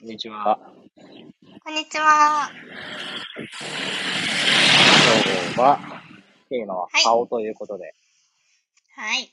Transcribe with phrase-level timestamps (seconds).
[0.00, 0.58] こんにちは。
[1.62, 2.50] こんにちは。
[3.36, 3.46] 今
[5.54, 5.78] 日は、
[6.48, 7.92] テーマははい顔ということで、
[8.96, 9.30] はい。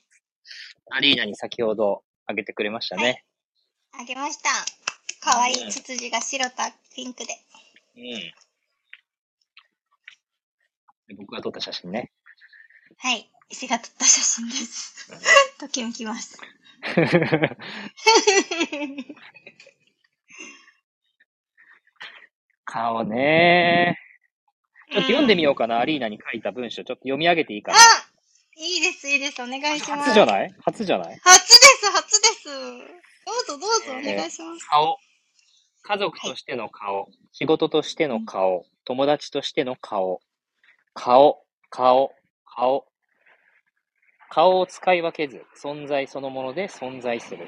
[0.92, 3.24] アリーナに先ほどあげてくれましたね。
[3.98, 4.50] あげました。
[5.22, 6.56] かわいいツツジが白と
[6.94, 7.34] ピンクで。
[7.96, 8.04] うん。
[11.08, 12.12] で僕が撮った写真ね。
[12.98, 13.32] はい。
[13.50, 15.10] 石が撮った写真です。
[15.62, 16.38] ときめきます。
[22.68, 23.98] 顔ね
[24.92, 26.84] ちょっと読んでみよようかな、アリーナに書いた文章。
[26.84, 27.82] ちょっと読み上げていいかあな。
[28.56, 29.42] いいです、いいです。
[29.42, 30.10] お願いします。
[30.10, 30.54] 初じゃない？
[30.62, 31.20] 初じゃない？
[31.24, 32.46] 初です、初です。
[32.46, 34.66] どうぞどうぞお願いします。
[34.70, 34.98] 顔。
[35.84, 37.10] 家族としての顔。
[37.34, 38.66] 仕事としての顔。
[38.86, 40.22] 友達としての顔。
[40.94, 42.12] 顔、顔、
[42.46, 42.86] 顔。
[44.30, 47.48] 顔を使い分けず、存在そのもので存在する。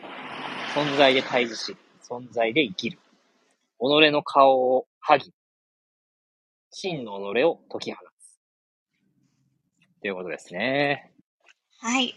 [0.75, 2.99] 存在で対峙し、存在で生きる。
[3.79, 5.33] 己の顔を剥ぎ、
[6.71, 8.09] 真の己を解き放つ。
[10.01, 11.13] ということですね。
[11.79, 12.13] はい。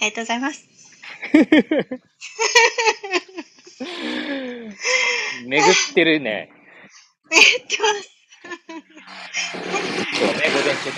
[0.00, 0.68] ありがとうございます。
[5.46, 6.50] 巡ってるね。
[7.30, 8.10] めっちゃます。
[10.18, 10.90] 今日ね、午前中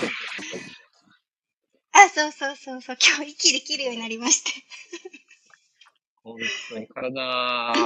[1.91, 2.97] あ、そうそうそうそう。
[2.99, 4.51] 今日息できるようになりまして。
[6.23, 6.37] 本
[6.69, 7.11] 当に体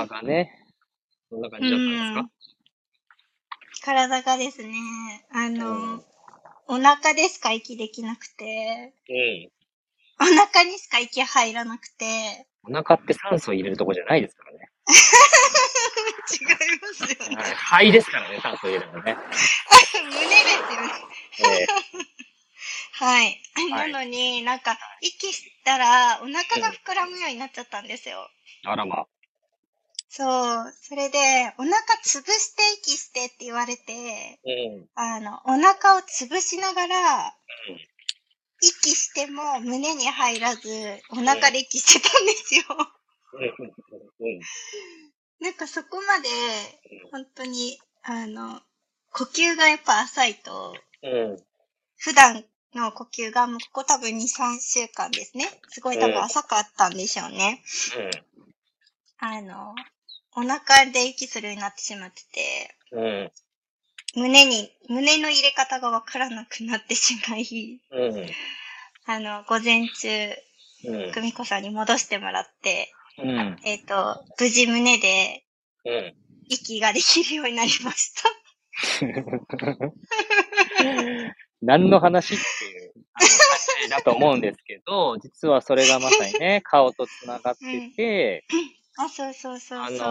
[0.07, 0.62] がね、
[1.33, 2.29] そんな感じだったんです
[3.81, 3.85] か？
[3.85, 4.73] 体がですね、
[5.31, 6.03] あの、
[6.67, 9.49] お腹でしか息できなくて、うん。
[10.21, 14.69] お腹にしか息入らなくて、お腹って酸素入れるとこじゃないですからね。
[16.31, 17.35] 違いますよね。
[17.35, 19.17] はい肺ですからね、酸素入れるのね。
[20.05, 20.43] 胸で
[21.33, 21.65] すよね。
[21.65, 21.67] え
[22.93, 23.41] はい。
[23.55, 28.29] はいなのになんか、息したらお腹が膨らむようになっちゃったんですよ。
[28.65, 29.07] ーあらま。
[30.15, 30.71] そう。
[30.79, 31.17] それで、
[31.57, 31.73] お腹
[32.05, 34.85] 潰して息してって言われて、うん。
[34.93, 37.35] あの、お腹を潰しながら、
[38.61, 40.69] 息しても胸に入らず、
[41.09, 42.61] お腹で息してたんですよ。
[44.19, 44.39] うん。
[45.39, 46.29] なんかそこまで、
[47.11, 48.61] 本当に、あの、
[49.13, 51.43] 呼吸がやっぱ浅いと、うん。
[51.97, 52.45] 普段
[52.75, 55.49] の呼吸がもうここ多分2、3週間ですね。
[55.69, 57.63] すごい多分浅かったんでしょうね。
[59.17, 59.73] あの、
[60.35, 63.03] お腹で息するようになってしまってて、うん。
[63.03, 63.31] うん。
[64.15, 68.27] 胸に、胸の入れ方がわからなくなってしまい、うん。
[69.05, 70.07] あの、午前中、
[70.85, 71.11] うん。
[71.11, 73.57] 久美子さんに戻してもらって、うん。
[73.63, 75.43] えっ、と、無事胸で
[75.85, 76.15] うん。
[76.49, 78.29] 息ができるようになりました。
[81.61, 88.45] 何の話っていうあの話だと思うんですけど、実はそれがまさにね、顔と繋がってて、
[88.97, 89.97] あ、そうそうそうあそう。
[89.97, 90.03] の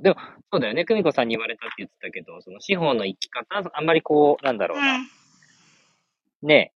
[0.00, 0.16] ー、でも、
[0.50, 0.84] そうだよね。
[0.84, 5.08] 久美子さんに言われたって言ってたけど、その司法の生き方、あんまりこう、なんだろうな、うん。
[6.42, 6.72] ね、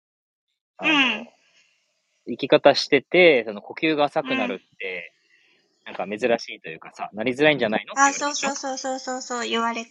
[0.77, 1.29] あの、うん
[2.27, 5.13] 生き方してて、その呼吸が浅くなるって、
[5.85, 7.93] なんか珍しいというかさ、なりづらいんじゃないの？
[8.01, 9.91] あ、そうそうそうそうそうそう言われて、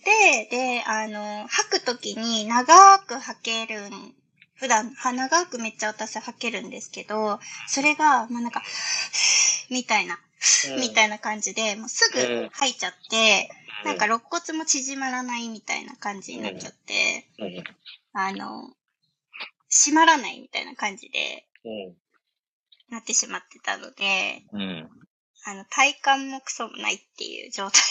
[0.50, 4.16] で、あの、吐くときに長く吐けるん、
[4.56, 8.62] 普段、は長くめっちゃ私吐けるんですけど、それが、まあ、なんか、
[9.70, 10.20] みたいな、
[10.76, 10.82] うん。
[10.82, 13.50] みたいな感じで、もうすぐ吐いちゃって、
[13.86, 17.28] なんか肋骨も縮まらないみたいな感じになっちゃって、
[18.14, 18.74] あの、
[19.70, 21.96] 閉まらないみたいな感じでうん、
[22.90, 24.90] なってしまってたので、うん。
[25.46, 27.82] あの、体幹もクソもないっていう状態。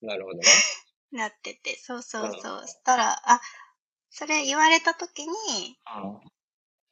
[0.00, 0.44] なるほどね。
[1.12, 2.66] に なってて、そうそうそう。
[2.66, 3.40] したら、あ、
[4.18, 6.02] それ言われた時に、あ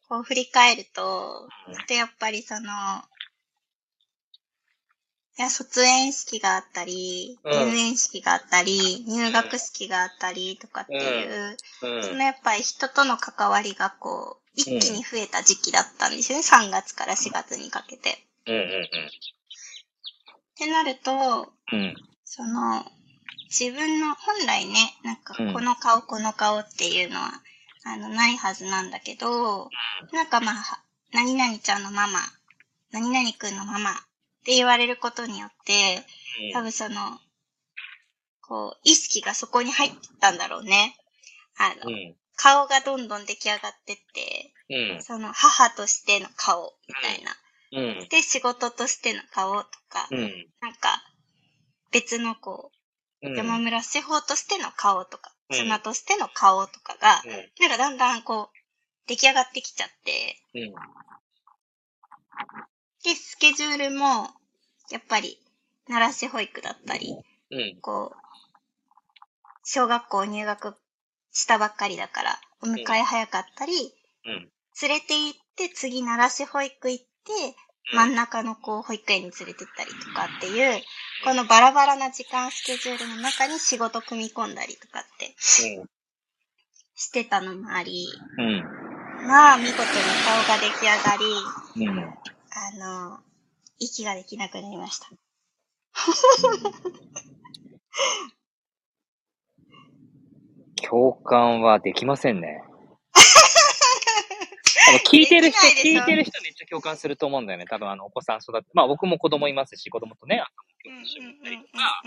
[0.08, 2.70] こう振り返るとうん、で、やっぱりその、
[5.36, 7.52] いや、卒園式があったり、うん。
[7.72, 16.44] 入園式があったり、入学式があったりとかっていう、うん、そのやっぱり人との関わりがこう、一気に増えた時期だったんですよね。
[16.44, 18.24] 3月から4月にかけて。
[18.46, 18.66] うん、うん、っ
[20.54, 22.86] てなると、うん、その、
[23.50, 25.52] 自分の本来ね、なんかうん。
[25.52, 27.32] この顔、この顔っていうのは、
[27.84, 29.70] あの、ないはずなんだけど、
[30.12, 30.82] なんかまあ、は
[31.12, 32.20] 何々ちゃんのママ、
[32.92, 33.94] 何々くんのママっ
[34.44, 36.04] て言われることによって、
[36.52, 37.18] 多分その、
[38.42, 40.96] こう、意識がそこに入ったんだろうね。
[41.58, 47.36] あの、うん、顔がどんどん出来上がってって、うん、その母としての顔みたいな。
[47.72, 51.02] うん、で、仕事としての顔とか、うん、なんか、
[51.90, 52.75] 別のこう、うん、
[53.34, 55.56] 山村司法としての顔とか、うん。
[55.56, 58.56] 妻としての顔とかが、うん、なんかだんだんこう、
[59.08, 60.36] 出来上がってきちゃって、
[63.04, 64.28] で、スケジュールも、
[64.90, 65.38] やっぱり、
[65.86, 67.16] 奈良市保育だったり、
[67.50, 67.80] うん。
[67.80, 68.16] こう、
[69.64, 70.76] 小学校入学
[71.32, 73.72] したばっかりだから、お迎え早かったり、
[74.24, 74.50] うん。
[74.82, 77.56] 連れて行って、次奈良市保育行って、
[77.94, 80.82] 真ん中の子を保育園に連れてったりとかっていう、
[81.24, 85.34] このバラバラな時間スケジュールの中に仕事組み込んだりとかって
[86.96, 88.06] してたのもあり、
[88.38, 88.62] うん。
[89.26, 89.78] まあ見事に
[90.24, 91.98] 顔が出来上がり、うん。
[91.98, 93.18] あの、
[93.78, 95.08] 息ができなくなりました。
[100.88, 102.62] 共感はできませんね。
[105.04, 107.66] 聞いてる人聞いてる人めっちゃ共感すると思うんだよね。
[107.66, 110.52] 多分あの、お子さん育って、まあ僕も子供いますし、子供とね、朝
[110.88, 112.02] うんの教室行ったりとか、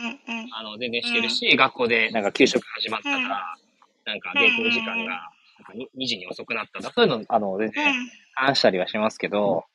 [0.59, 3.55] あの、全然してるし、学校でなんか給食始まったから、
[4.05, 5.29] なんか下校時間が、
[5.59, 7.93] なんかに2時に遅くなったとか、そういうの、あの、全然
[8.33, 9.65] 話したりはしますけど、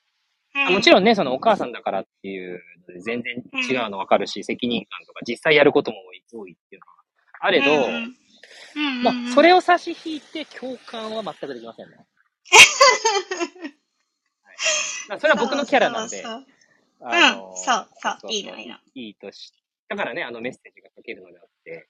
[0.70, 5.96] もちろんね、そのお母さんだからっていうので全然違うの分かるし、責任感とか実際やることも
[6.32, 6.94] 多いっていうのは
[7.40, 7.70] あれど、
[9.02, 11.96] まあ、それを差し引いて共感は全くできませんね。
[12.50, 12.56] は
[13.66, 16.46] いまあそれは僕のキャラなんで、そうそう
[17.00, 19.52] うんそうそういいのいいのいいとし、
[19.88, 21.88] だからね、あのメッセージが書けるのであって、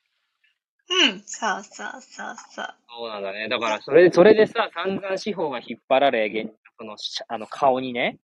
[0.90, 2.74] うん、そうそうそうそう。
[2.88, 3.48] そうなんだね。
[3.48, 8.18] だから、それで、それでさ、散々司法が引っ張られ、現その、しあの、顔にね。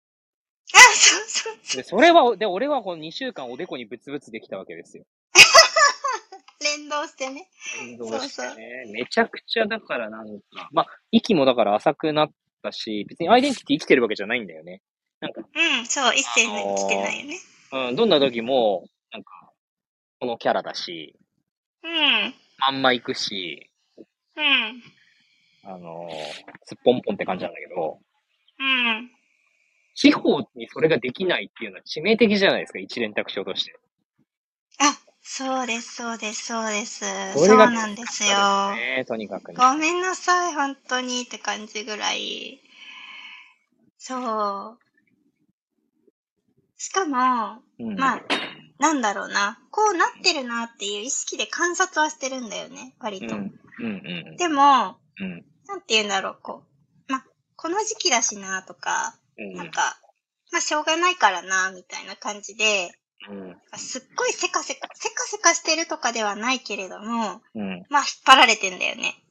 [0.74, 1.82] あ、そうそうそう。
[1.82, 5.04] で、それは、で、俺はこの2週間おでこにブツブツできたわけですよ。
[6.78, 7.48] 連動してね。
[7.82, 8.90] 運動してね。
[8.92, 12.30] めちゃくちゃ、だからなんか、まあ、息もだから浅くなっ
[12.62, 14.82] たし、別にアイデンティティ生きてるわけじゃないんだよね。
[15.20, 17.36] なんか、うん、そう、一斉に来てないよね。
[17.72, 19.52] うん、どんな時も、なんか、
[20.18, 21.16] このキャラだし、
[21.82, 23.70] うん、まんま行くし、
[24.36, 24.82] うん、
[25.64, 26.12] あのー、
[26.64, 27.98] すっぽんぽんって感じなんだけど、
[28.58, 29.10] うん。
[29.94, 33.74] 司法にそれができないっていうのは致命的じゃないですか、一連卓章として。
[35.20, 37.04] あ、そうです、そうです、そうです。
[37.34, 38.74] そうなんですよ。
[38.74, 39.58] ね、とにかくね。
[39.58, 42.60] ごめんなさい、本当にって感じぐらい。
[43.98, 44.78] そう。
[46.76, 48.22] しかも、うん、まあ、
[48.78, 49.60] なんだろうな。
[49.70, 53.36] こうなってるなっていう意識で観察はしてるんだよね、割と。
[53.36, 54.36] うん、うん、うん。
[54.38, 56.64] でも、うん、なんて言うんだろう、こ
[57.08, 57.12] う。
[57.12, 57.24] まあ、
[57.56, 60.00] この時期だしなとか、うん、なんか、
[60.50, 62.90] まあ、しょうがないからな、みたいな感じで、
[63.28, 67.86] うん、すっごいせかせか、せかせかしてるとかではないけれども、うん。
[67.90, 69.22] まあ、引っ張られてんだよね。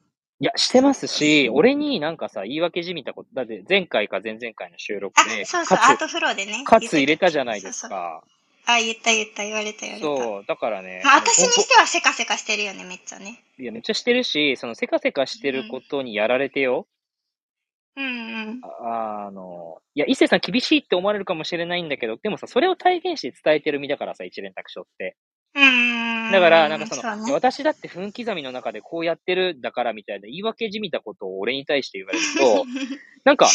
[0.41, 6.63] いや、してますし、俺になんかさ、言い訳じみたこと、だって前回か前々回の収録あで、、そうそう、アーかトフローでね。
[6.65, 8.23] つ、かつ入れたじゃないですそうそうか。
[8.67, 10.23] あ、言った言った、言われた言われた。
[10.23, 11.01] そう、だからね。
[11.03, 13.43] まあ、私にしてはせかせかしてるよね、めっちゃね。
[13.57, 16.79] といや、めっちゃしてるし、そのせかせかしてることにやられてよ。
[16.79, 16.98] うん
[17.95, 18.61] うん。
[18.63, 25.17] ああの、いや、伊勢さん厳しいって思われるかもしれないんだけど、でもさ、それを体現して伝えてる身だからさ、一連卓章って。
[25.55, 26.31] うーん。
[26.31, 32.65] だから、なんかその、うね、私だって分刻みの中でこうやってるだからみたいな言い訳じみたことを俺に対して言われると、
[33.25, 33.49] なんか、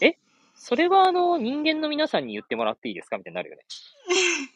[0.00, 0.16] え？
[0.54, 3.62] それはあの、人間の皆さんに言ってもらっていいですかみたいになるよね。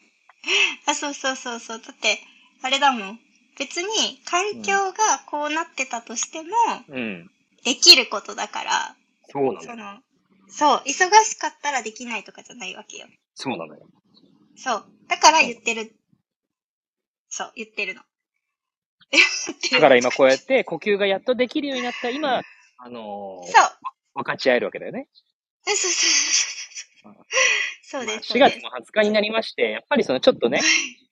[0.86, 1.80] あ、そうそうそうそう。
[1.80, 2.18] だって、
[2.62, 3.20] あれだもん。
[3.58, 6.48] 別に、環境がこうなってたとしても、
[6.88, 7.30] うん。
[7.64, 8.96] できることだから、
[9.32, 9.60] そうなのよ。
[9.62, 10.00] その、
[10.48, 13.06] そう、忙しかったらできないとかじゃないわけよ。
[13.34, 13.86] そうなのよ。
[14.56, 14.84] そう。
[15.08, 15.94] だから言ってる。
[17.28, 18.02] そう、言ってるの。
[19.72, 22.42] だから今こうやって呼吸がやっとできるようになった今、
[22.78, 23.78] あのーそう。
[24.14, 25.08] 分かち合えるわけだよね。
[25.64, 27.26] そうそうそうそう。
[27.92, 28.32] そうまあです。
[28.32, 30.62] 4月も20日になりまして、やっぱりそのちょっとね、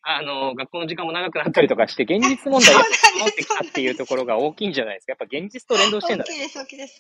[0.03, 2.81] あのー学校の時間も長くなったりとかして、現実問題が
[3.21, 5.13] 持ってきたっていうところが大きいんじゃないですか。
[5.13, 6.31] やっぱ現実と連動してんだね。
[6.31, 6.99] 大きいです、大きいです。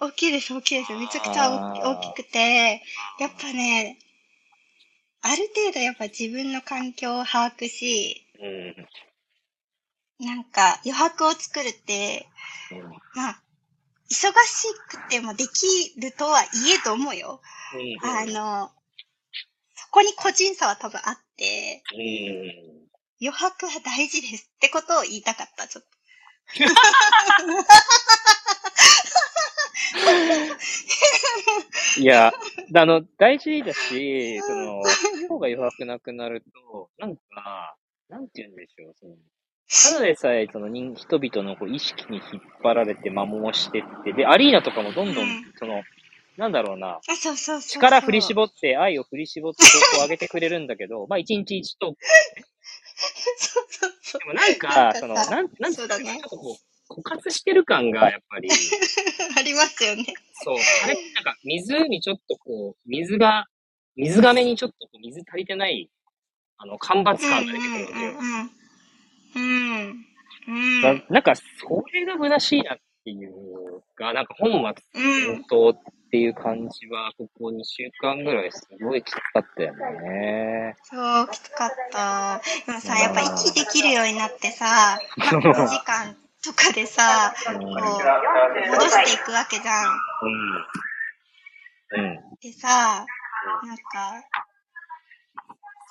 [0.00, 0.92] 大きいです、大きいです。
[0.92, 2.82] めちゃくちゃ大きくて、
[3.18, 3.98] やっぱね、
[5.22, 8.46] ある程度やっぱ自分の環境を把握し、う
[10.24, 10.24] ん。
[10.24, 12.28] なんか余白を作るって、
[12.70, 13.42] うんまあ、
[14.08, 14.30] 忙し
[14.88, 17.40] くてもできるとはいえと思うよ。
[17.74, 18.70] うんあの、
[19.86, 22.76] そこに個人差は多分あって、うん
[23.18, 25.88] 余白は大事ですってことを言いたかった、ちょっと。
[31.98, 32.30] いや、
[32.74, 34.82] あの、大事だし、その、
[35.28, 37.74] 方が余白なくなると、なんか、
[38.10, 39.16] なんて言うんでしょう、その、
[39.94, 45.82] ただでさえ、その人、人々のこう意識に引っ張られて摩耗してって、で、アリーナとかもどんどんうん、その、
[46.36, 47.70] なんだろうな、あ、そうそうそうそう。
[47.70, 51.96] 力振り絞って、愛を振り絞って、こう上げてくれるんだけど、 まあ、一日一投稿。
[53.38, 54.20] そうそうそう。
[54.20, 56.56] でもなんか、その、なん、なんそうだねちょっとこ
[56.90, 58.48] う、枯渇してる感が、やっぱり、
[59.36, 60.04] ありますよね。
[60.44, 63.46] そう、あれ、なんか、湖ちょっとこう、水が
[63.96, 65.90] 水亀にちょっとこう水足りてない、
[66.58, 68.12] あの、干ばつ感が出てくるわけよ。
[68.12, 68.50] うん。
[69.34, 70.06] うん。
[70.48, 70.82] うん。
[70.82, 71.42] ななんか、そ
[71.92, 74.50] れが虚しいなっていうか、なんか本
[74.92, 75.44] 末うん。
[76.06, 80.76] っていう感じは、ここ2週間ぐらいすごいきつかったよね。
[80.84, 82.40] そう、きつかった。
[82.64, 87.60] でもさ、やっぱ息できるようになってさ、まあ、2時間とかでさ、うん。
[87.60, 87.70] こう、
[88.70, 89.92] 戻していくわけじゃん。
[91.92, 92.04] うん。
[92.04, 92.38] うん。
[92.40, 93.04] でさ、
[93.64, 94.22] なんか、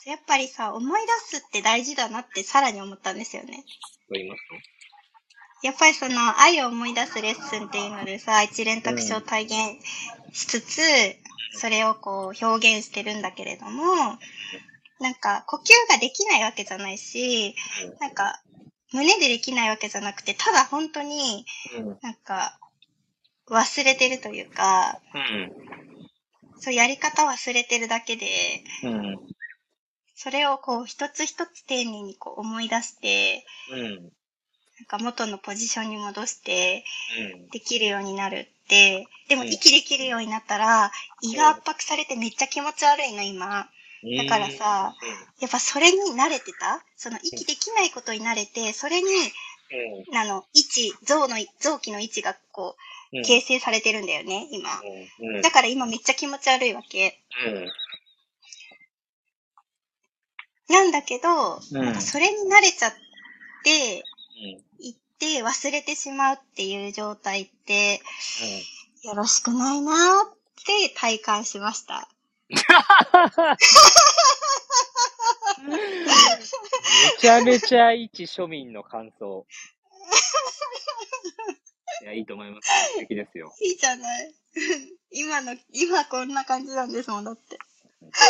[0.05, 3.63] やっぱりさ、思い出すって大事だなってさらに思ったんですよね。
[4.07, 4.41] と言います
[5.63, 9.53] やっぱりその愛を思い出すレッスンっていうのでさ、一連卓書を体現
[10.31, 10.81] しつつ、
[11.57, 13.85] それをこう表現してるんだけれども、
[14.99, 17.55] なんか呼吸ができないわけじゃないし、
[17.99, 18.41] なんか
[18.93, 21.45] 胸でできないわけじゃなくて、ただ本当に。
[22.01, 22.59] なんか
[23.49, 25.51] 忘れてるというか、うん。
[26.59, 28.27] そうやり方忘れてるだけで、
[28.83, 29.17] うん。
[30.15, 34.09] それをこう一つ一つ丁寧にこう思い出して、うん。
[34.79, 36.83] なんか元のポジションに戻して、
[37.33, 37.49] うん。
[37.49, 40.91] できるようになるって、でもうん息できるようになったら、
[41.21, 43.69] 胃が圧迫されてめっちゃ気持ち悪いの、今。
[44.17, 44.93] だからさ、
[45.39, 46.83] やっぱそれに慣れてた？
[46.95, 50.17] その息できないことに慣れて、それに、うん。
[50.17, 52.75] あの、位置、臓の、臓器の位置がこ
[53.11, 54.69] う形成されてるんだよね、今。
[55.19, 55.41] うん。
[55.41, 57.19] だから今めっちゃ気持ち悪いわけ。
[57.47, 57.71] うん。
[60.67, 62.93] なんだけど、うんなんかそれに慣れちゃっ
[63.63, 64.03] て、
[64.43, 64.64] うん。
[65.25, 68.01] て忘れてしまうっていう状態って、
[69.03, 69.95] よろしくないなー
[70.27, 70.33] っ
[70.65, 72.07] て体感しました。
[72.47, 72.57] め
[77.19, 79.45] ちゃめちゃ一庶民の感想。
[82.03, 82.69] いや、いいと思います。
[82.93, 83.51] 素敵ですよ。
[83.61, 84.33] いいじゃない。
[85.11, 87.57] 今の、今こんな感じなんですもん、だって。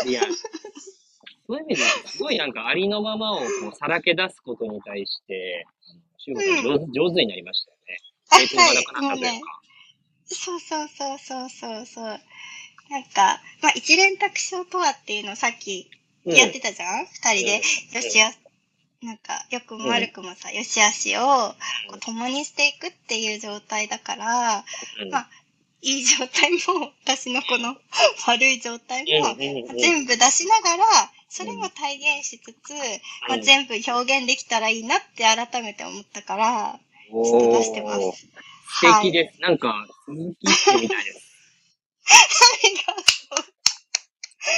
[0.10, 6.41] いや、そういう意味ですごいなんかありのままをこうさらけ出すことに対して、あの、しゅうさ
[6.74, 6.91] ん。
[6.91, 8.01] 上手になりましたよね。
[8.32, 9.38] あ抵抗がなくなったというはい。
[9.38, 9.62] もうねか。
[10.25, 12.20] そうそうそうそうそうそう。
[12.89, 15.89] なんか、まあ、一連卓章とはっていうのをさっき
[16.25, 17.05] やってたじゃん？
[17.05, 17.62] 二、人で、よ
[18.01, 18.32] しあ、
[19.03, 24.65] なんか、よくも悪くもさ、よしあしをこう共にしていくっていう状態だから、
[25.01, 25.10] うん。
[25.12, 25.29] まあ
[25.82, 27.75] いい状態も、私のこの
[28.25, 29.77] 悪い状態も、うんうんうん。
[29.77, 30.86] 全部出しながら、
[31.36, 32.72] それも体現しつつ、
[33.27, 38.00] まあ、全部表現できたらいいなって改めて思ったから、ちょっと出してます。
[38.80, 39.42] 素敵です。
[39.42, 41.25] なんか、鈴木ってみたいです。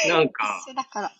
[0.07, 1.11] なんか、だから。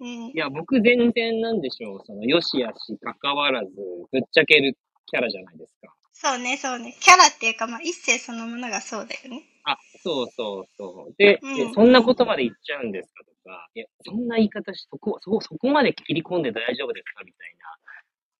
[0.00, 0.32] うんい。
[0.36, 3.70] や、僕全然なんでしょう、その、よしあし関わらず、
[4.12, 5.92] ぶっちゃけるキャラじゃないですか。
[6.12, 6.96] そうね、そうね。
[7.00, 9.42] キャラっていうか、まあ、一世そのものがそうだよね。
[9.64, 11.14] あ、そうそうそう。
[11.18, 17.24] で、うんえそんなことまで言っちゃうんですかとか、いや、そんな言い方し、そこ、そこ、そこまで切り込んで大丈夫ですか？
[17.24, 17.66] みたいな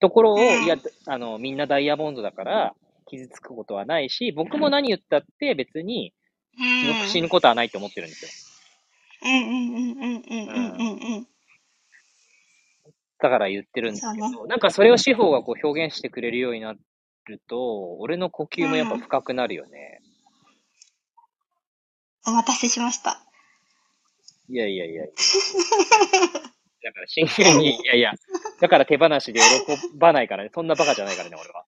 [0.00, 2.74] ところを、いや、あの、みんなダイヤモンドだから、
[3.06, 6.14] 傷つくことはないし、僕も何言ったって別に
[7.10, 8.30] 死ぬことはないと思ってるんですよ。
[9.24, 11.26] うんうんうんうんうんうんうん。
[13.18, 20.00] だから言ってるんですけど、なんかそれを司法がこう表現してくれるようになると、俺の呼吸もやっぱ深くなるよね。
[22.26, 23.20] お待たせしました。
[24.48, 25.04] いやいやいや。
[26.82, 28.12] だから真剣に、いやいや、
[28.60, 30.50] だから手放しで喜ばないからね。
[30.52, 31.64] そんなバカじゃないからね、俺は。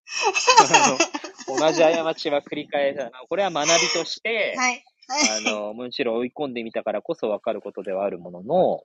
[1.47, 3.13] 同じ過ちは繰り返さない。
[3.29, 4.85] これは学びとして、はい。
[5.07, 5.47] はい。
[5.47, 8.83] あの、むしろ追い込んでみたからこそ分かることではあるものの、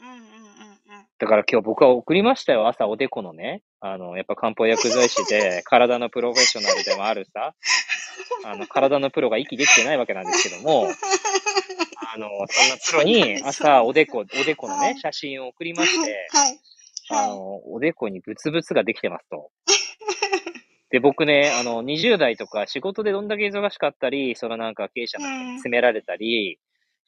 [0.00, 1.06] うんうんうんうん。
[1.18, 3.62] だから今日僕は送りましたよ、朝おでこのね。
[3.80, 7.54] あの、やっぱ漢方薬剤師で、 体のプロフェッショナルでもあるさ、
[8.44, 10.88] あの、体のプロが息できてないわけなんですけども、
[12.12, 16.60] あの、そんなプロに朝おでこ、おでこのね、写真を送りまして、はい。
[17.08, 17.24] はい。
[17.24, 19.50] あの、おでこにブツブツができてますと。
[20.90, 26.58] で、僕ね、あの、20代とか仕事でどんだけ忙しかったり、そのなんか経営者の人に詰められたり、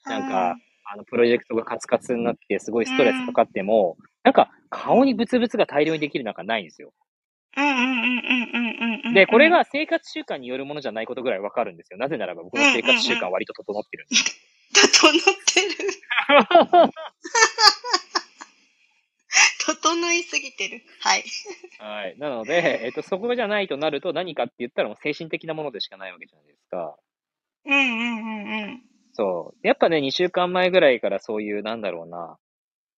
[0.04, 6.92] なんか、あの、プロジェクトがカツカツになって、すごいストレスかかっても、なんか、顔にブツブツが大量にできるなんかないんですよ。
[9.14, 11.98] で、これ、が生活習慣によるものじゃないことぐらいわかるんですよ。
[11.98, 14.51] なぜならば僕の生活習慣は割と整ってるんです。
[14.74, 15.92] 整ってる。
[19.64, 20.82] 整いすぎてる。
[21.00, 21.24] はい。
[21.78, 22.18] はい。
[22.18, 26.96] なので、えっと、そこじゃないとなると何かって言ったらもう精神的なものでしかないわけじゃないですか。
[27.64, 28.82] うんうんうんうん。
[29.12, 29.66] そう。
[29.66, 32.38] やっぱね、2週間前ぐらいからそういう、なんだろうな、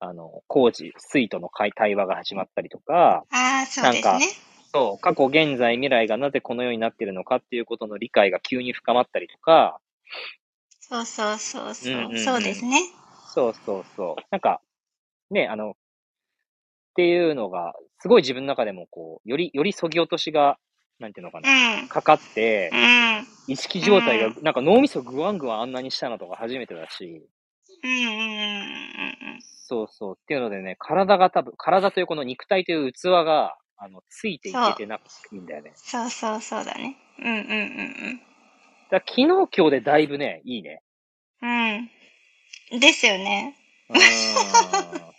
[0.00, 4.26] あの、工事、水との会対話が始まったりとか、ああ、そうですなんね。
[4.72, 9.80] そう、過去、現在、未来がなぜこのようになっているのかっていうことの理解が急に深まったりとか、
[10.88, 11.92] そうそうそうそう。
[11.92, 12.82] うんうんうんそうですね。
[13.34, 14.22] そうそうそう。
[14.30, 14.60] なんか、
[15.30, 15.74] ね、あの、っ
[16.94, 20.58] ていうのが、すごい自分の中でもこう、より、よりそぎ落としが、
[21.00, 21.48] なんていうのかな、
[21.80, 21.88] うん。
[21.88, 23.26] かかってう、ん。
[23.46, 27.26] 意識状態がう、なんか脳みそぐわんぐわんあんなにしたのとか初めてだし、
[27.82, 28.20] うんうんうんう
[28.60, 30.18] んそうそう。
[30.20, 35.72] っていうのでね、体が多分、体というこの肉体という器が、あの、ついていけてなくていいんだよね。
[35.74, 36.96] そうそうそうだね。
[37.18, 38.33] うんうんうんだか
[38.90, 40.82] ら昨日今日でだいぶね、いいね。
[41.42, 41.90] うん。
[42.72, 42.80] うん。
[42.80, 43.56] ですよね。
[43.88, 44.00] うーん。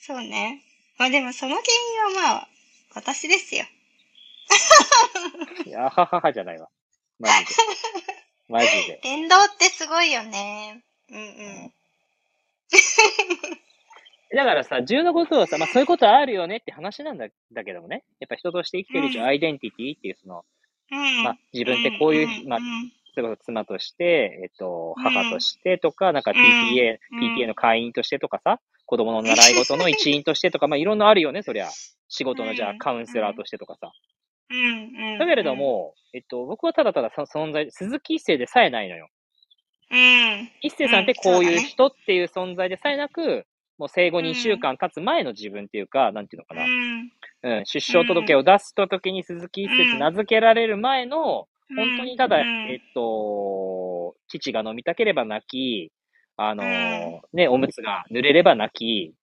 [0.00, 0.62] そうね。
[0.98, 1.64] まあでもその原
[2.10, 2.48] 因はまあ、
[2.94, 3.64] 私ですよ。
[5.66, 6.68] いや、はははじゃないわ。
[7.18, 7.54] マジで。
[8.48, 9.00] マジで。
[9.02, 10.82] 電動ってすごいよね。
[11.10, 11.22] うんう
[11.66, 11.72] ん。
[14.36, 18.04] だからさ、重要なことはさ、まあそういうことあるよねって話なんだだけどもね。
[18.20, 20.44] やっぱ人として生きてる以上、うんアイデンティティっていうその、うん。
[20.90, 22.58] まあ自分ってこういう、まあ
[23.16, 25.02] 例えば妻として、えっと、うん。
[25.02, 26.36] 母としてとか、なんかうん。
[26.36, 27.36] PTA、うん。
[27.36, 31.68] PTA の会員としてとかさ、子供の習い事の一員としてとか、 まあいろんなあるよね、そりゃ。
[32.08, 32.78] 仕事のじゃあうん。
[32.78, 33.90] カウンセラーとしてとかさ。
[34.50, 34.56] うん。
[34.56, 35.18] うん。
[35.18, 39.08] だけれども、えっと、僕はただただそ存在、鈴木一世でさえないのよ。
[39.90, 43.46] うん、一世さんってこういう人っていう存在でさえなく、
[43.78, 46.64] もう生後2週間経つ前の自分っていうか、なんていうのかな。
[46.64, 47.58] うん。
[47.58, 55.92] うん、出生届を出すと時に鈴木一世って名付けられる前の、本当にただ、うんえっと、父が飲みたければ泣き、
[56.36, 56.62] あの
[57.32, 59.14] ね、おむつが濡れれば泣き、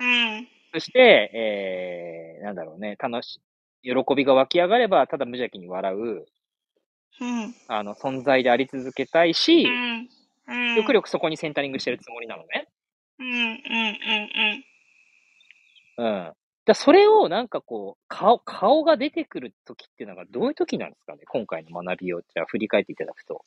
[0.00, 0.48] うん。
[0.72, 3.40] そして、えー、なんだろうね、楽し、
[3.82, 6.26] 喜びが湧き上がれば、ただ無邪気に笑う、
[7.20, 7.54] うん。
[7.66, 10.08] あの、存在であり続けたいし、うん。
[10.46, 10.76] うん。
[10.76, 12.68] 極力そこにセンタリングしてるつもりなのね。
[13.18, 13.26] うん。
[13.26, 13.38] うん。
[15.98, 16.06] うん。
[16.06, 16.32] うん。
[16.64, 21.22] だそれをなんかこう、顔、顔が出てくる時っていうのがどういう時なんですかね？
[21.26, 23.44] 今回の学びを、じゃあ振り返っていただくと。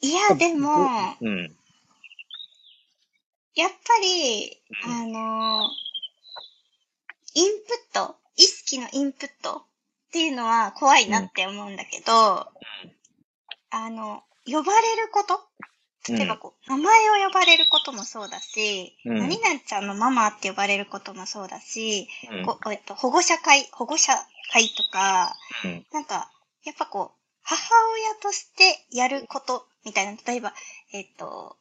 [0.00, 0.68] いや、でも、
[1.20, 1.56] うん。
[3.54, 5.68] やっぱり、あの、
[7.34, 9.64] インプット、意識のインプットっ
[10.12, 12.12] ていうのは怖いなって思うんだけど、
[13.70, 15.40] あの、呼ばれること
[16.08, 19.18] 例えばこう、名前を呼ばれることもそうだし、うん。
[19.20, 22.44] 何々ちゃんのママって呼ばれることもそうだし、うん。
[22.44, 24.12] こえっと、保護者会、保護者
[24.52, 25.86] 会とか、うん。
[25.92, 26.30] なんか、
[26.64, 30.54] やっぱこう、母親としてやることみたいな、例えば、
[30.92, 31.56] えっと、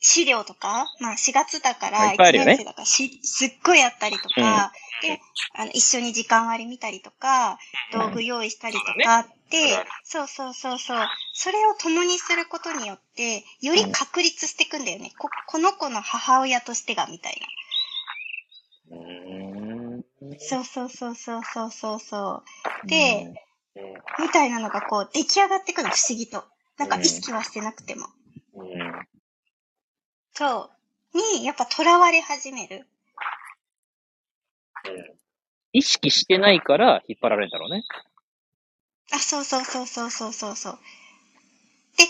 [0.00, 5.20] 資料とか、まあ4月だから、いっぱいあるよね1年生だからし、すっごいあったりとか、で、
[5.54, 7.58] あの、一緒に時間割見たりとか、
[7.92, 15.12] 道具用意したりとかって、そうそうそうそう、それを共にすることによって、より確立していくんだよね。
[15.18, 17.46] こ、この子の母親としてが、みたいな。
[20.38, 22.42] そうそうそうそうそうそうそ
[22.84, 22.86] う。
[22.86, 23.34] で、うん
[24.18, 26.44] みたいなのがこう出来上がってくの不思議と。
[26.76, 28.06] なんか意識はしてなくても。
[30.40, 30.48] うん。
[30.48, 30.70] そ
[31.14, 31.38] う。
[31.38, 32.86] に、やっぱ囚われ始める。
[35.72, 37.84] 意識してないから引っ張られるんだろうね。
[39.12, 40.78] あ、そうそうそうそうそうそうそう。
[41.96, 42.04] で、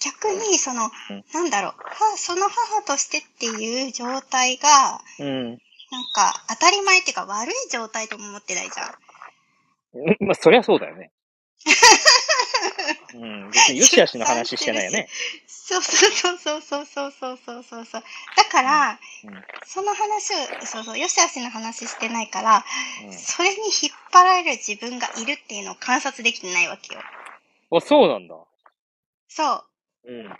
[0.00, 5.50] 逆にその、うんなんだろう、はその母としてっていう状態が、うん。
[5.90, 8.94] なんか当たり前っていうか悪い状態とも思ってないじゃん。
[9.92, 11.10] うんまあ、そりゃそうだよね。
[13.14, 13.50] うん。
[13.50, 15.08] 別によしあしの話してないよね。
[15.46, 18.02] そうそうそうそうそうそうそうそうそうそう。
[18.36, 22.64] だから、うんその話を、そうそう、よしあしの話してないから、
[23.04, 27.00] うんそれに引っ張られる自分がいるっていうのを観察できてないわけよ。
[27.72, 28.34] あ、そうなんだ。
[29.28, 29.64] そ
[30.04, 30.12] う。
[30.12, 30.36] うん。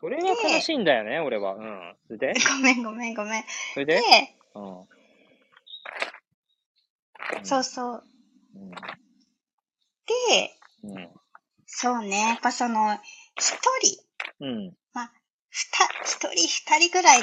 [0.00, 1.54] それが悲しいんだよね、俺は。
[1.56, 1.96] うん。
[2.06, 2.34] それで？
[2.48, 3.44] ごめんごめんごめん。
[3.74, 3.96] それで？
[3.96, 4.02] で、
[4.54, 4.86] うん。
[7.44, 8.04] そうそう。
[8.54, 8.70] うん。
[8.70, 8.76] で、
[10.84, 11.10] うん。
[11.66, 12.28] そうね。
[12.28, 12.98] やっぱその、
[13.36, 14.02] 一人、
[14.40, 14.72] うん。
[15.50, 17.22] ふた、一人二人ぐらいっ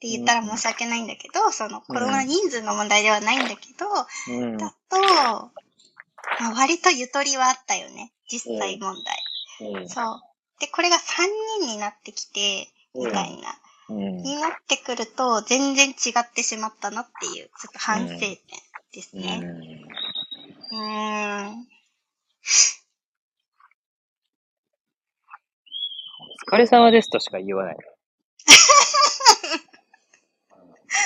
[0.00, 3.86] て言ったら申し訳ないんだけど、その、コロナ人数の問題ではないんだけど、
[4.34, 4.56] うん。
[4.56, 4.96] だと、
[6.40, 8.12] まあ、割とゆとりはあったよね。
[8.30, 8.96] 実際問
[9.60, 9.70] 題。
[9.80, 9.88] うん。
[9.88, 10.20] そう。
[10.60, 11.26] で、これが3
[11.60, 13.60] 人になってきて、みたいな。
[13.90, 14.16] うん。
[14.22, 18.38] になってくると、全然違ってしまったなっていう、ちょっと反省点
[18.92, 19.38] ですうね。
[19.38, 19.88] ん。
[20.70, 21.66] うーん。
[26.50, 27.76] お疲れ様ですとしか言わない。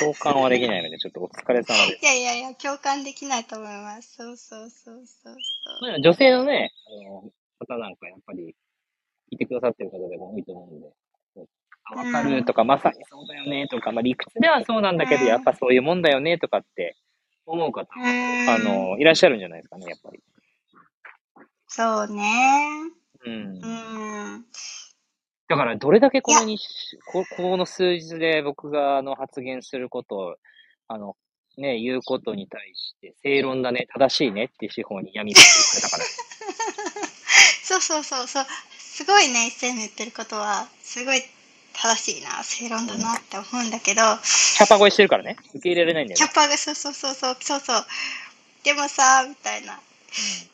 [0.01, 2.05] 共感はできないので、ちょっとお疲れ様です。
[2.05, 4.15] いやいやいや、共感できないと思います。
[4.15, 5.35] そうそうそうそう
[5.81, 6.01] そう。
[6.01, 8.55] 女性のね、あの、方なんかやっぱり、
[9.31, 10.89] 聞いてくださってる方でも多いと思うんで、
[11.85, 16.97] あわかるとか、まさにそうだよねとか、まあ理屈ではそうなんだけど、うんやっぱそういうもんだよねとかって
[17.53, 20.21] 思う方、あの、いらっしゃるんじゃないですかね、やっぱり。
[21.69, 22.23] そうね。
[23.25, 23.61] うんう。
[23.63, 24.45] ーん。
[25.49, 26.59] だから、どれだけこのに
[27.13, 30.37] こ、この数日で僕があの発言することを、
[30.89, 31.17] あの、
[31.59, 36.05] ね、言うことに対して、正論だね、正しいねって司法に闇って言ってたから。
[37.65, 38.47] そうそうそうそう。
[38.79, 41.21] すごいね、一斉の言ってることは、すごい
[41.73, 44.03] 正しいな、正論だなって思うんだけど、
[44.57, 45.37] キャパ超えしてるからね。
[45.55, 46.35] 受け入れられないんだよねキャ。
[46.35, 47.87] パがそうそうそうそう、そうそう。
[48.65, 49.81] でもさ、みたいな。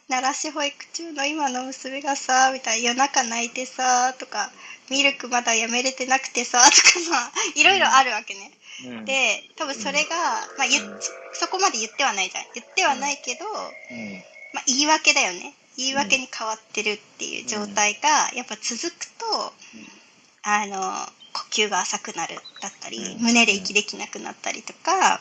[0.08, 4.50] 奈良市保育中の今の娘がさ、みたいな、夜中泣いてさ、とか、
[4.88, 8.52] ミルクまだやめれてなくてさ、とかさ、いろいろあるわけね。
[8.86, 8.98] うん。
[8.98, 10.16] うん、で、多分それが、
[10.56, 10.66] まあ
[11.32, 12.44] そこまで言ってはないじゃん。
[12.54, 14.22] 言ってはないけど、うん。
[14.54, 15.54] まあ、言い訳だよね。
[15.76, 19.52] 言い訳に変わってるっていう状態が、やっぱ続くと、
[20.56, 20.76] あの、
[21.32, 23.22] 呼吸が浅くなるだったり、うん。
[23.22, 25.20] 胸で息できなくなったりとか、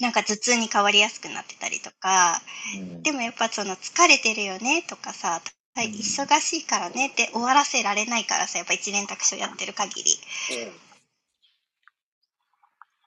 [0.00, 2.40] なんか頭痛に変わりやすくなってたりとか、
[2.76, 3.02] うん。
[3.02, 5.40] でもやっぱその疲れてるよねとかさ、
[5.74, 10.10] はい忙しいからねって終わらせられないからさ、やっぱ一連卓書やってる限り。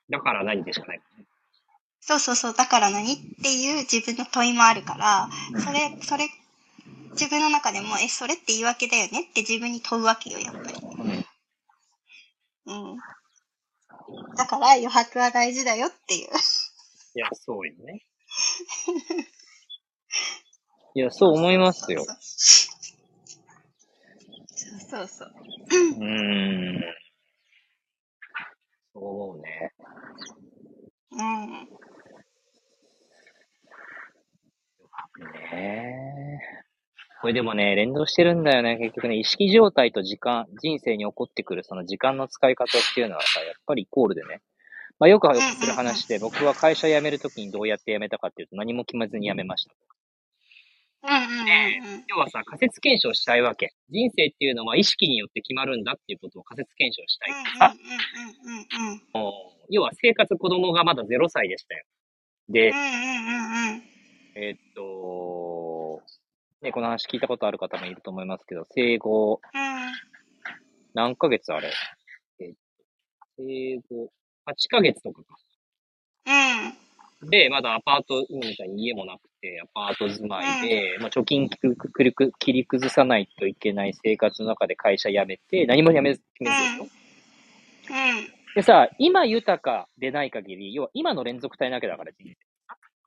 [0.10, 1.02] だから何でしかない。
[2.00, 5.30] そうそうそう、だから何っていう自分の問いもあるから、
[5.60, 6.30] それ、それ、
[7.12, 10.78] 自分の中でも、え、それって言い訳だよねって自分に問うわけよ、やっぱり。
[12.66, 12.94] うん。
[12.94, 12.98] うん。
[14.36, 16.30] だから余白は大事だよっていう。
[17.16, 18.06] いや、そうよね。
[20.94, 22.06] いや、そう思いますよ。
[22.06, 22.14] そ
[24.76, 25.34] うそうそう。
[25.70, 26.82] うーん。
[28.94, 29.74] そうね。
[31.12, 31.70] うん。
[35.54, 36.40] ね
[37.21, 38.78] これでもね、連動してるんだよね。
[38.78, 44.42] 結局ね、意識状態と時間、人生に起こってくるその時間の使い方っていうのはさ、やっぱりイコールでね。
[45.00, 49.74] まあよくよくする話で、僕は会社辞めるときにどうやって辞めたかっていうと、何も決めずに辞めました。
[51.04, 52.04] うんうんうんうん。
[52.08, 53.74] 要はさ、仮説検証したいわけ。
[53.90, 61.86] 人生っていうのは意識によって決まるんだっていうことを仮説検証したいからさ、うんうんうんうんもう要は生活子供がまだ0歳でしたよ。
[62.50, 62.78] でうん。
[62.78, 63.84] う、んうんうんうん。
[64.36, 65.41] えーっと、
[66.62, 69.42] ね、この話聞いたことある方もいると思いますけど、生後、
[70.94, 71.72] 何ヶ月あれ？
[72.40, 72.60] えーっと、
[73.40, 74.12] 生後、
[74.46, 75.36] 8ヶ月とかか。
[77.22, 77.30] うん。
[77.30, 88.54] で、まだアパート、今みたいに家もなくて、アパート住まいで、まあ、貯金くくくりく切り崩さないといけない生活の中で会社辞めて、何も辞めず、決めずでしょうん。
[88.54, 92.38] でさ、今豊かでない限り、要は今の連続体なわけだから、人生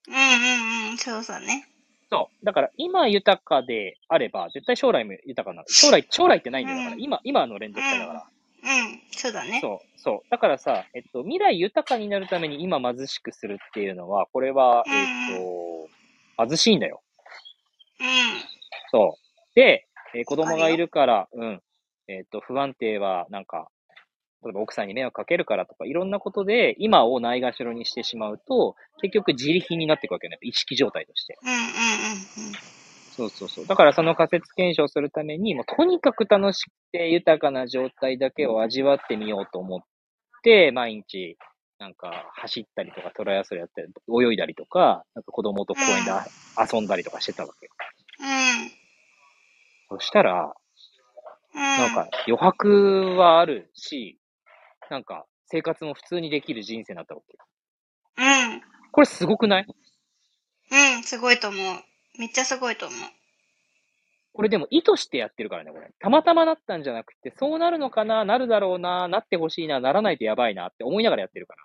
[0.09, 0.99] うんうんうん。
[0.99, 1.69] そうそうね。
[2.15, 2.47] そう。
[2.47, 5.69] だから、今豊かであれば、絶対将来も豊かになる。
[5.69, 6.79] 将来、将来ってないんだよ。
[6.79, 8.27] だから、うん今、今の連続体だから。
[8.65, 9.01] うん。
[9.11, 9.59] そうだね。
[9.61, 10.31] そう、そう。
[10.31, 15.07] だからさ、えっと、未来豊かになるために今貧しくするっていうのは、これは、えっ
[16.39, 17.03] と、貧しいんだよ。
[18.01, 18.07] うん。
[18.91, 19.55] そう。
[19.55, 21.61] で、えー子供がいるから、うん。
[22.07, 23.69] えっと、不安定は、なんか、
[24.45, 30.39] 例えば奥さんに迷惑かけるからとか、いろんなことで、今をないがしろにしてしまうと、結局自利品になっていくわけね。
[30.43, 31.39] 意識状態として。
[31.43, 32.75] うんうんうん
[33.17, 33.67] そうそうそう。
[33.67, 39.81] だからその仮説検証するために、もうとにかく楽しくて豊かな状態だけを味わってみようと思っ
[40.43, 41.39] て、毎日、
[41.79, 46.27] なんか走ったりとかトライアスロンやったり、泳いだりとか、なんか子供と公園であ
[46.73, 47.73] 遊んだりとかしてたわけよ。
[49.91, 49.99] うん。
[49.99, 50.55] そしたら、
[51.55, 51.61] うん。
[51.61, 54.19] なんか余白はあるし、
[54.91, 57.45] なんか生活も普通にできる人生になったわけよ。
[58.17, 58.63] うん。
[58.93, 59.67] これすごくない？
[59.67, 61.03] うん。
[61.03, 61.61] すごいと思う。
[62.19, 62.99] めっちゃすごいと思う。
[64.33, 65.91] これでも意図してやってるからね、これ。
[66.01, 71.65] たまたまなったんじゃなくて、そうなるのかな、なるだろうな、なってほしいな、ならないとやばいなって思いながらやってるから。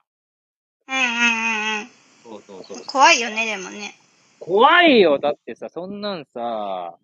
[0.88, 1.90] うんうんうんうん。
[2.24, 2.86] そうそうそう。
[2.86, 3.96] 怖いよね、でもね。
[4.40, 6.96] 怖いよだってさ、そんなんさ、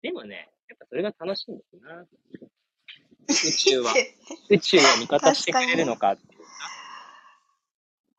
[0.00, 2.06] でもね、やっぱそれが楽しいんですな。
[3.30, 3.94] 宇宙は、
[4.50, 6.40] 宇宙は味方してくれるのかっていう。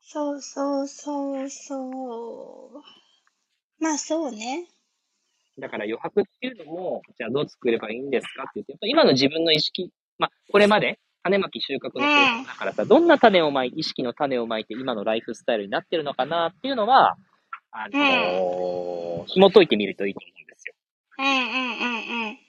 [0.02, 3.84] そうそうそうそう。
[3.84, 4.68] まあそうね。
[5.58, 17.16] だから余白っていうのも、じゃあどう作ればいいんですかって言って、今の自分の意識、まあ、これまで、種まき収穫の経験だからさ、どんな種をまい、意識の種をまいて今のライフスタイルになってるのかなっていうのは、
[17.72, 20.74] あのー紐解いてみるといいと思うんですよ。
[21.20, 22.41] うんうんうんうん。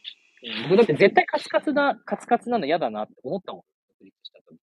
[0.42, 3.62] うん僕だって絶対カツカツな、カツカツなの嫌だなって思ったもん。
[4.00, 4.58] 独立した時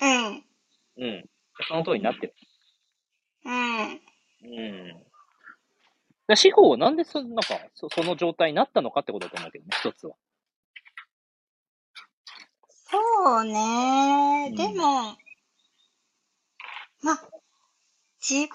[0.00, 1.04] うん。
[1.04, 1.24] うん。
[1.68, 2.34] その通りになってる。
[3.44, 3.82] うん。
[3.92, 4.62] う
[4.98, 5.04] ん。
[6.26, 10.14] だ司法はなんでそ、なんか、そその状態になったのかってことだと思うけどね、一つは。
[12.68, 14.48] そうね。
[14.50, 15.16] うんでも、
[17.02, 17.28] まあ、
[18.20, 18.48] 自分、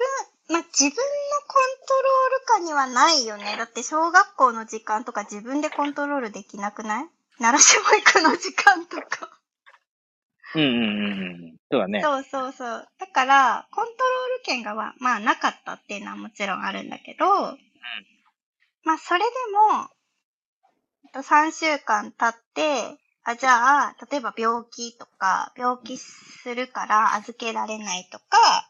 [0.49, 0.93] まあ、自分の
[1.47, 3.55] コントロール下にはないよね。
[3.57, 7.05] だって小学校の時間とか自分でコントロールできなくない？
[7.37, 9.29] 奈良市保育の時間とか。
[10.55, 11.57] うんうんうんうん。
[11.71, 12.01] そうだね。
[12.01, 12.87] そうそうそう。
[12.99, 17.25] だから、コントロール権がは、まあなかったっていうのはもちろんあるんだけど、
[18.83, 19.87] まあそれでも、
[21.05, 28.68] えっと3週間経って、あ、じゃあ、例えば病気とか、病気するから預けられないとか、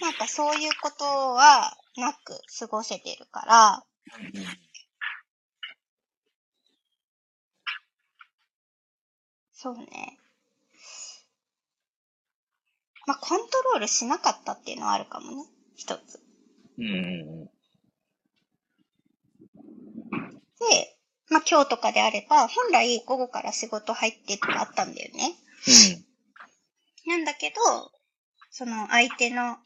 [0.00, 3.84] なんかそういうことはなく過ごせてるから、
[9.52, 10.18] そうね。
[13.06, 15.44] まあコントロールしなかったっていうのはあるかもね。
[15.76, 16.20] 一つ。
[16.78, 17.50] うんうんうん。
[20.60, 20.96] で、
[21.28, 25.34] まあ今日とかであれば、本来午後から仕事入ってとかあったんだよね。
[27.06, 27.92] なんだけど、
[28.50, 29.56] その相手の、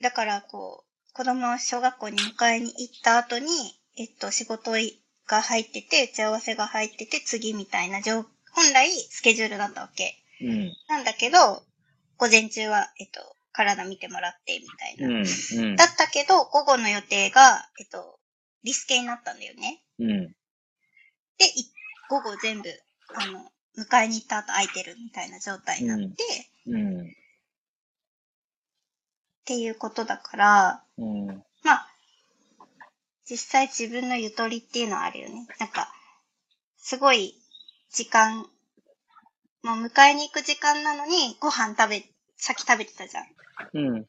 [0.00, 3.48] だからこう、子供を小学校に迎えに行った後に、
[3.96, 4.72] えっと、仕事
[5.26, 10.16] が入ってて、打ち合わせが入ってて、次みたいな状、本来スケジュールだったわけ。
[10.42, 10.48] うん。
[10.50, 10.72] うん。
[10.88, 11.62] なんだけど、
[12.18, 13.20] 午前中は、えっと、
[13.52, 15.08] 体見てもらって、みたいな。
[15.08, 15.16] うん。
[15.16, 15.84] うんだ。
[15.84, 18.18] ったけど、午後の予定が、えっと、
[18.64, 19.82] リスケになったんだよね。
[19.98, 20.36] うん。
[21.38, 21.72] で、い
[22.10, 22.68] 午後全部、
[23.14, 26.08] あの、迎えに行った後空いてるみたいな状態になって、っ
[26.66, 27.25] うん。
[29.46, 31.26] ていうことだから、うん。
[31.62, 31.88] まあ、
[33.28, 35.46] 実際自分のゆとりっていうのはあるよね。
[35.60, 35.92] なんか、
[36.76, 37.34] すごい
[37.90, 38.38] 時間、
[39.62, 42.04] もう迎えに行く時間なのにご飯食べ、
[42.36, 43.26] 先食べてたじゃん。
[43.74, 44.06] うん。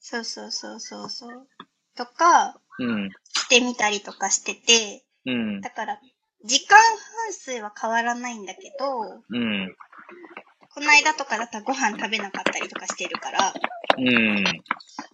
[0.00, 1.48] そうそうそうそうそう。
[1.96, 3.10] とか、うん。
[3.34, 5.60] してみたりとかしてて、うん。
[5.62, 6.00] だから、
[6.44, 6.78] 時間
[7.26, 9.74] 分数は変わらないんだけど、うん。
[10.74, 13.52] この間とかだったらご飯食べなかったりとかしてるから、
[13.98, 14.44] うん。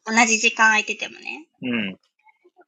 [0.04, 1.46] 同じ時間空いててもね。
[1.62, 1.98] うん。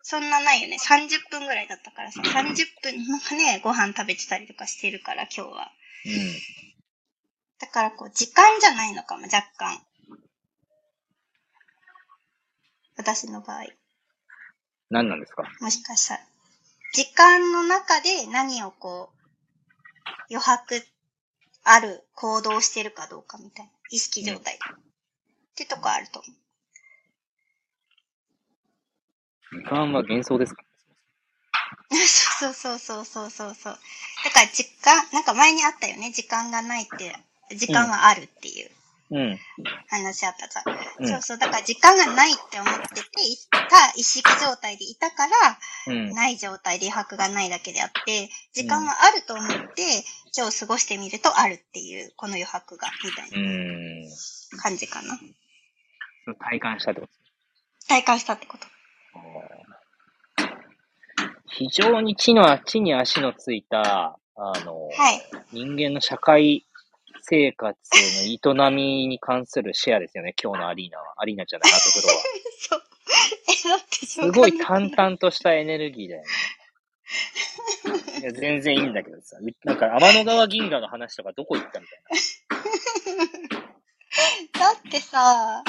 [0.02, 0.76] そんなないよね。
[0.76, 5.72] 30分ぐらいだったからさ、30分のね、ご飯食べてたりとかしてるから、今日は。
[7.58, 9.82] だからこう、時間じゃないのかも、若干。
[12.96, 13.66] 私の場合。
[14.90, 15.42] 何なんですか？
[15.60, 16.20] もしかしたら。
[16.94, 19.18] 時間の中で何をこう、
[20.30, 20.82] 余白
[21.64, 23.72] ある行動をしてるかどうかみたいな。
[23.90, 24.58] 意識状態。
[25.56, 26.32] ってとこあると思う。
[29.58, 30.62] 時間は幻想ですか？
[32.38, 33.78] そうそうそうそうそうそう。
[34.24, 36.12] だから時間、なんか前にあったよね。
[36.12, 37.16] 時間がないって、
[37.56, 38.70] 時間はあるっていう
[39.08, 39.38] うん。
[39.88, 40.62] 話あったさ。
[40.98, 41.38] うんそうそう。
[41.38, 43.36] だから時間がないって思ってて、い
[43.70, 46.10] た意識状態でいたから、うん。
[46.12, 50.04] ない状態で余白がないだけであって、時間はあると思って、
[50.36, 54.08] 今日過ごしてみるとあるっていう、この余白が、みたいうん。
[54.08, 54.16] な
[54.62, 55.18] 感じかな。
[56.34, 57.12] 体感したってこと
[57.88, 58.66] 体感したってこと。
[61.48, 65.22] 非常に地の、地に足のついた、あの、はい。
[65.52, 66.66] 人間の社会
[67.22, 67.76] 生活
[68.54, 71.14] の営みに関するシェアですよね、今日のアリーナは。
[71.16, 72.22] アリーナじゃない、アトフロは。
[72.58, 72.82] そう。
[73.48, 76.28] え、だってしすごい淡々としたエネルギーだよね。
[78.20, 79.36] いや全然いいんだけどさ。
[79.64, 81.98] なんか天の川銀河の話とかどこ行ったみたい
[84.58, 85.62] だってさ、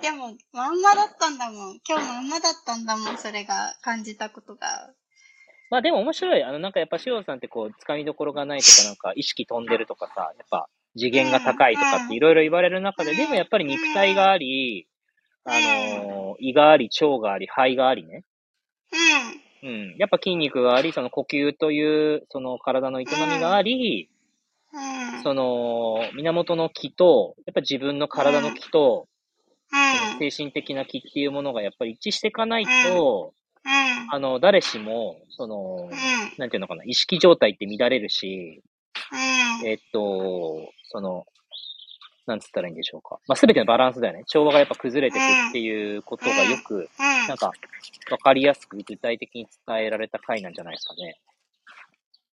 [0.00, 1.80] でも、まんまだったんだもん。
[1.88, 4.66] 今日まんまだったんだもん、それが感じたことが。
[4.66, 4.94] な。
[5.70, 6.42] まあでも面白い。
[6.42, 14.88] あの、なんかやっぱ塩さんってこう、掴みどころがないとか、なんか意識飛んでるとかさ、やっぱ次元が高いとかっていろいろ言われる中で、でもやっぱり肉体があり、
[15.44, 18.24] あのー胃があり、腸があり、肺がありね。
[19.62, 19.70] うん。
[19.70, 19.96] うん。
[19.98, 24.08] やっぱ筋肉があり、その呼吸という、その体の営みがあり、
[24.72, 25.22] うん。
[25.22, 29.17] その、源の気と、やっぱ自分の体の気と、うん。
[30.18, 34.08] 精神的な気っていうものがやっぱり一致していかないと、うん。
[34.10, 35.98] あの、誰しも、そのう、ん。
[36.38, 38.62] なんていうのかな、意識状態って乱れるし、
[39.60, 39.66] うん。
[39.66, 41.26] えっと、その、
[42.26, 43.18] なんつったらいいんでしょうか。
[43.26, 44.24] まあ、すべてのバランスだよね。
[44.26, 47.28] 調和がやっぱ崩れていくっていうことがよく、うん。
[47.28, 47.52] なんか、
[48.10, 51.18] わかりやすく具体的に伝えられた回なんじゃないですかね。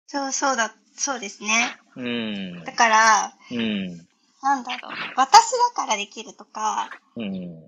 [0.07, 1.77] そう、そうだ、そうですね。
[1.97, 2.73] うんだ。
[2.73, 4.07] から、うん。
[4.45, 4.93] なんだろう。
[5.17, 7.63] 私だからできるとか、うん。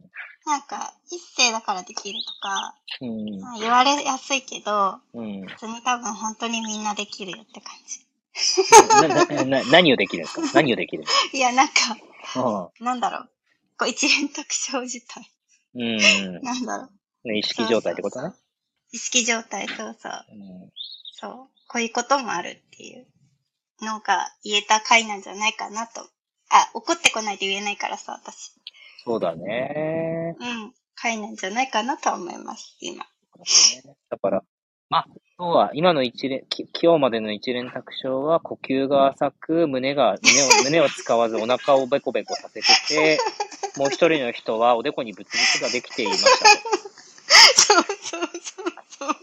[0.46, 3.40] なんか、一世だからできるとか、うん。
[3.40, 5.46] まあ、言われやすいけど、うん。
[5.46, 8.06] 普通に多分本当にみんなできるよって感じ。
[9.34, 10.42] な、な、な、何をできるんですか？
[10.54, 11.74] 何をできるんですいや、なんか、
[12.34, 13.30] かなんだろう。
[13.78, 15.30] こう一連特徴自体。
[15.74, 16.42] うん。
[16.42, 16.84] なんだろ
[17.24, 17.28] う。
[17.28, 18.34] ね意識状態ってことね？
[18.92, 20.24] 意識状態、そうそう。
[20.32, 20.34] う
[20.66, 20.70] ん
[21.18, 21.32] そう。
[21.68, 23.06] こういうこともあるっていう
[23.80, 26.06] のが言えた回なんじゃないかなと。
[26.50, 28.52] あ、怒ってこないと言えないからさ、私。
[29.04, 30.36] そうだね。
[30.38, 30.74] うん。
[30.96, 33.04] 回なんじゃないかなと思います、今。
[34.10, 34.42] だから、
[34.88, 35.06] まあ、
[35.38, 43.18] 今日は、今の一連、き今日までの一連卓章は、呼吸が浅く、胸が、 胸を、胸を使わず、お腹をベコベコさせてて、
[43.76, 46.36] もう一人の人は、おでこにブツブツができていましたと。
[47.56, 49.16] そうそうそうそう。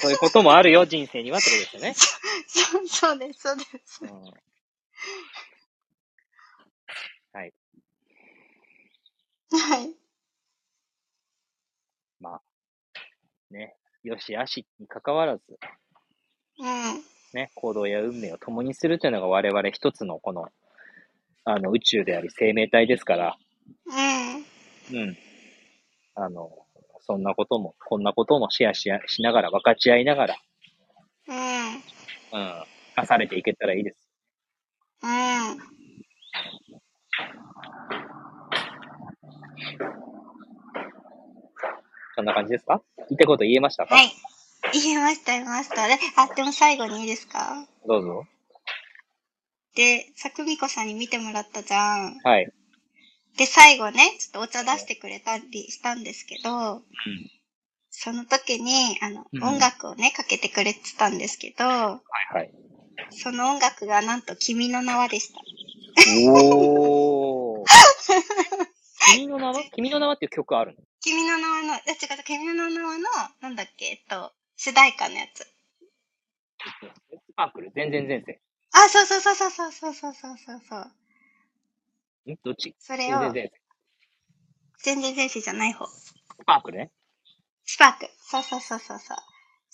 [0.00, 1.94] そういうこともあるよ、人生にはってことですよね。
[2.48, 4.04] そう そうです、そうです。
[4.04, 4.10] うん、
[7.32, 7.52] はい。
[9.58, 9.94] はい。
[12.20, 12.42] まあ、
[13.50, 15.42] ね、よし悪しに関わらず、
[16.58, 17.02] うん。
[17.34, 20.48] ね、行動や運命を共にするというのが我々一つのこの、
[21.44, 23.36] あの、宇宙であり生命体ですから、
[23.86, 25.00] うん。
[25.00, 25.16] うん。
[26.14, 26.50] あの、
[27.00, 30.36] そんなことも、こんなこともシェアしやしながら、分かち合いながら、
[31.28, 31.74] うん。
[31.74, 32.64] うん、
[32.96, 34.08] 出されていけたらいいです。
[35.02, 35.71] うん。
[42.14, 42.82] そんな感じですか？
[42.98, 44.12] 言いたいこと言えましたか、はい。
[44.72, 45.88] 言えました、言えました。
[45.88, 47.66] で、あ、でも最後にいいですか？
[47.86, 48.24] どうぞ。
[49.74, 52.18] で、さくみこさんに見てもらったじゃん。
[52.22, 52.52] はい。
[53.38, 56.82] で、最後ね、ちょっとお茶出してくれたりしたんですけど、うん。
[57.88, 62.00] その時に、あの、うん音楽をね、かけてくれてたんですけど、は
[62.34, 62.52] いはい。
[63.10, 65.40] その音楽がなんと君の名はでした。
[66.30, 67.66] おー。
[69.10, 69.54] 君の名は？
[69.74, 70.84] 君の名はっていう曲あるの？
[71.00, 73.04] 君の名はの、あ、違った、君の名はの、
[73.40, 75.44] なんだっけ、えっと、主題歌のやつ。
[75.44, 75.46] ス
[77.34, 78.40] パークル全然前世。
[78.72, 82.30] あ、そうそうそうそうそうそうそうそうそう。
[82.30, 82.36] ん？
[82.44, 82.74] どっち？
[82.78, 83.52] それを全然前世。
[84.84, 85.86] 全然前世じゃない方。
[85.86, 86.14] ス
[86.46, 86.90] パークルね。
[87.64, 88.08] スパーク。
[88.18, 89.16] そうそうそうそうそう。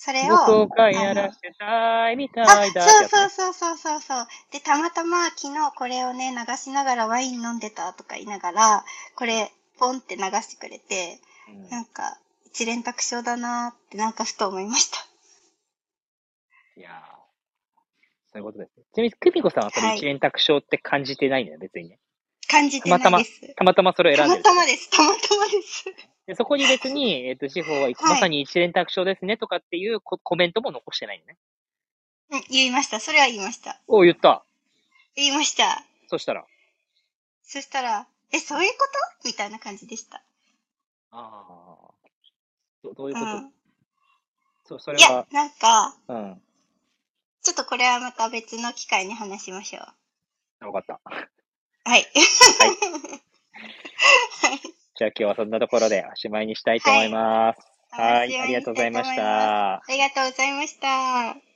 [0.00, 0.46] それを。
[0.46, 4.26] どこかやらせたいみたあ、いだそうそうそうそうそうそう。
[4.52, 8.84] で、たまたま昨日これをね、流しながらワイン飲んでたとか言いながら、
[9.16, 14.98] これ、ポンって流してくれて、うんなんか、一連卓章だなーってなんかふと思いました。
[16.76, 16.92] いやー
[18.32, 18.70] そういうことです。
[18.94, 21.98] ちなみに、久美子さんはそ一連卓章って感じてないんだよ、別にね。
[22.48, 23.54] 感じてないです。
[23.56, 24.42] たまたまそれを選たんでる。
[24.44, 24.90] またまです。
[24.90, 25.84] たまたまです。
[26.28, 31.38] でそこに別に、えっ、と、司法は、まさに一連卓章ですねとかっていうココメントも残してないのね。
[32.30, 33.00] うん、言いました。
[33.00, 33.80] それは言いました。
[33.88, 34.44] お言った。
[35.16, 35.82] 言いました。
[36.06, 36.44] そしたら、
[37.44, 38.76] そしたら、え、そういうこ
[39.22, 39.28] と？
[39.28, 40.22] みたいな感じでした。
[41.12, 41.94] ああ。
[42.84, 43.50] どどういうこと、うん。
[44.66, 46.42] そそれいやは、、なんか、うん。
[47.40, 49.80] ちょっとこれはまた別の機会に話しましょ
[50.60, 50.66] う。
[50.66, 51.00] わかった。
[51.90, 52.06] はい。
[54.98, 57.60] じゃあ今日はそんなところでおしまいにしたいと思います。
[57.90, 58.36] はい。
[58.36, 59.74] ありがとうございました。
[59.74, 61.47] ありがとうございました。